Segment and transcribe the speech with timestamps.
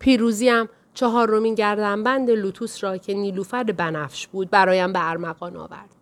[0.00, 5.94] پیروزیم چهارمین گردنبند لوتوس را که نیلوفر بنفش بود برایم به ارمغان آورد.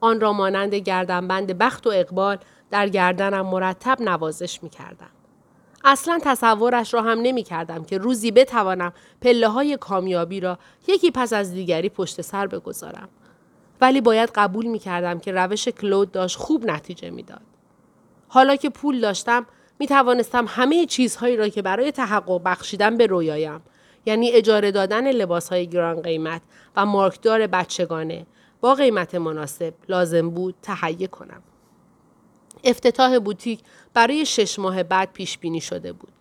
[0.00, 2.38] آن را مانند گردنبند بخت و اقبال
[2.70, 5.10] در گردنم مرتب نوازش می کردم.
[5.84, 10.58] اصلا تصورش را هم نمی کردم که روزی بتوانم پله های کامیابی را
[10.88, 13.08] یکی پس از دیگری پشت سر بگذارم.
[13.80, 17.42] ولی باید قبول می کردم که روش کلود داشت خوب نتیجه می‌داد.
[18.28, 19.46] حالا که پول داشتم
[19.80, 23.60] می توانستم همه چیزهایی را که برای تحقق بخشیدن به رویایم
[24.06, 26.42] یعنی اجاره دادن لباس های گران قیمت
[26.76, 28.26] و مارکدار بچگانه
[28.60, 31.42] با قیمت مناسب لازم بود تهیه کنم.
[32.64, 33.60] افتتاح بوتیک
[33.94, 36.12] برای شش ماه بعد پیش بینی شده بود.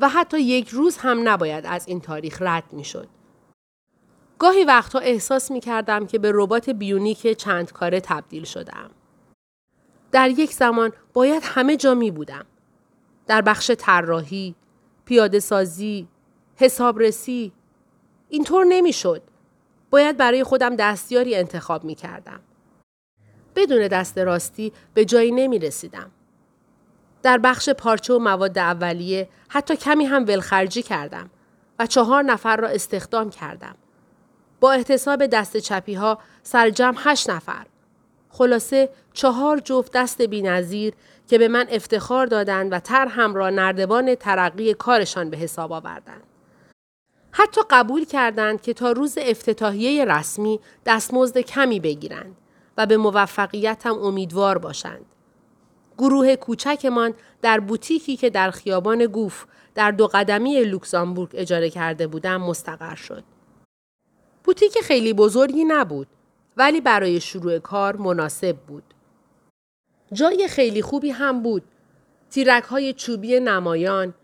[0.00, 3.08] و حتی یک روز هم نباید از این تاریخ رد می شد.
[4.38, 8.90] گاهی وقتها احساس می کردم که به ربات بیونیک چند کاره تبدیل شدم.
[10.12, 12.46] در یک زمان باید همه جا می بودم.
[13.30, 14.54] در بخش طراحی،
[15.04, 16.08] پیاده سازی،
[16.56, 17.52] حسابرسی.
[18.28, 19.22] اینطور نمی شد.
[19.90, 22.40] باید برای خودم دستیاری انتخاب می کردم.
[23.56, 26.10] بدون دست راستی به جایی نمی رسیدم.
[27.22, 31.30] در بخش پارچه و مواد اولیه حتی کمی هم ولخرجی کردم
[31.78, 33.76] و چهار نفر را استخدام کردم.
[34.60, 37.66] با احتساب دست چپی ها سرجم هشت نفر.
[38.30, 40.94] خلاصه چهار جفت دست بینظیر
[41.28, 46.22] که به من افتخار دادند و هم را نردبان ترقی کارشان به حساب آوردند.
[47.32, 52.36] حتی قبول کردند که تا روز افتتاحیه رسمی دستمزد کمی بگیرند
[52.76, 55.06] و به موفقیت هم امیدوار باشند.
[55.98, 62.42] گروه کوچکمان در بوتیکی که در خیابان گوف در دو قدمی لوکزامبورگ اجاره کرده بودم
[62.42, 63.24] مستقر شد.
[64.44, 66.06] بوتیک خیلی بزرگی نبود
[66.60, 68.82] ولی برای شروع کار مناسب بود.
[70.12, 71.62] جای خیلی خوبی هم بود.
[72.30, 74.14] تیرک های چوبی نمایان،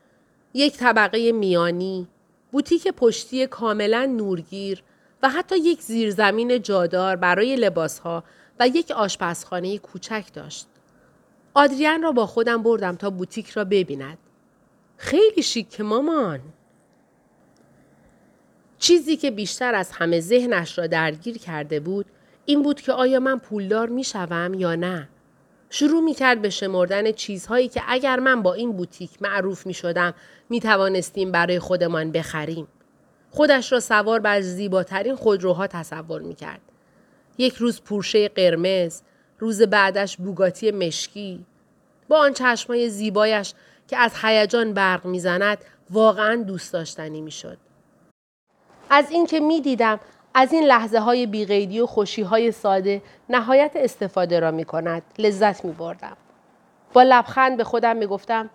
[0.55, 2.09] یک طبقه میانی،
[2.53, 4.83] بوتیک پشتی کاملا نورگیر
[5.23, 8.25] و حتی یک زیرزمین جادار برای لباسها
[8.61, 10.66] و یک آشپزخانه کوچک داشت.
[11.55, 14.19] آدریان را با خودم بردم تا بوتیک را ببیند.
[14.97, 16.41] خیلی شیک مامان.
[18.78, 22.06] چیزی که بیشتر از همه ذهنش را درگیر کرده بود
[22.47, 25.09] این بود که آیا من پولدار می شوم یا نه.
[25.71, 30.15] شروع می کرد به شمردن چیزهایی که اگر من با این بوتیک معروف می شدم
[30.49, 32.69] می توانستیم برای خودمان بخریم.
[33.31, 36.61] خودش را سوار بر زیباترین خودروها تصور می کرد.
[37.39, 39.03] یک روز پورشه قرمز،
[39.39, 41.47] روز بعدش بوگاتی مشکی.
[42.09, 43.55] با آن چشمای زیبایش
[43.89, 45.59] که از هیجان برق می‌زند
[45.91, 47.59] واقعا دوست داشتنی می‌شد.
[48.91, 50.01] از اینکه می‌دیدم
[50.39, 55.03] از این لحظه های بیقیدی و خوشی های ساده نهایت استفاده را می کند.
[55.19, 56.17] لذت می بردم.
[56.93, 58.51] با لبخند به خودم می گفتم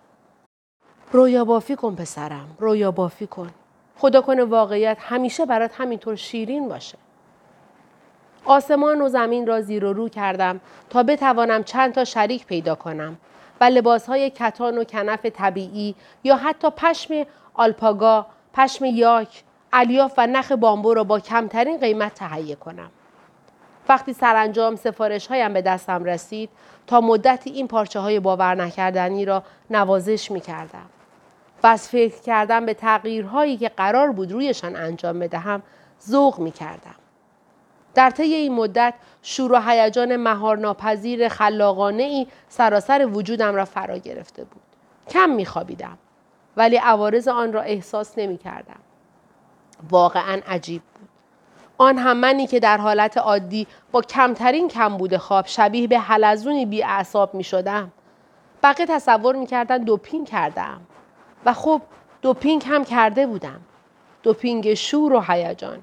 [1.12, 2.56] رویا بافی کن پسرم.
[2.58, 3.50] رویا بافی کن.
[3.96, 6.98] خدا کنه واقعیت همیشه برات همینطور شیرین باشه.
[8.44, 10.60] آسمان و زمین را زیر و رو کردم
[10.90, 13.16] تا بتوانم چند تا شریک پیدا کنم
[13.60, 15.94] و لباس های کتان و کنف طبیعی
[16.24, 22.54] یا حتی پشم آلپاگا، پشم یاک، الیاف و نخ بامبو را با کمترین قیمت تهیه
[22.54, 22.90] کنم.
[23.88, 26.50] وقتی سرانجام سفارش هایم به دستم رسید
[26.86, 30.86] تا مدتی این پارچه های باور نکردنی را نوازش می کردم.
[31.62, 35.62] و از فکر کردم به تغییرهایی که قرار بود رویشان انجام بدهم
[36.08, 36.94] ذوق می کردم.
[37.94, 44.44] در طی این مدت شور و هیجان مهارناپذیر خلاقانه ای سراسر وجودم را فرا گرفته
[44.44, 44.62] بود.
[45.08, 45.98] کم می خوابیدم
[46.56, 48.80] ولی عوارض آن را احساس نمی کردم.
[49.90, 51.08] واقعا عجیب بود.
[51.78, 56.82] آن هم منی که در حالت عادی با کمترین کمبود خواب شبیه به حلزونی بی
[56.82, 57.92] اعصاب می شدم.
[58.62, 60.80] بقیه تصور می کردن دوپینگ کردم.
[61.44, 61.82] و خب
[62.22, 63.60] دوپینگ هم کرده بودم.
[64.22, 65.78] دوپینگ شور و هیجان.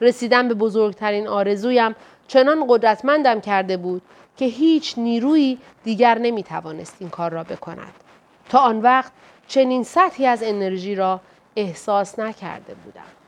[0.00, 1.96] رسیدن به بزرگترین آرزویم
[2.28, 4.02] چنان قدرتمندم کرده بود
[4.36, 7.92] که هیچ نیرویی دیگر نمی توانست این کار را بکند.
[8.48, 9.12] تا آن وقت
[9.48, 11.20] چنین سطحی از انرژی را
[11.56, 13.19] احساس نکرده بودم.